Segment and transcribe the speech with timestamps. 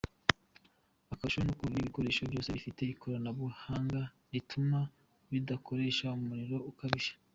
[1.13, 3.99] Akarusho nuko ibi bikoresho byose bifite ikoranabuhanga
[4.31, 4.79] rituma
[5.31, 7.11] bidakoresha umuriro ukabije.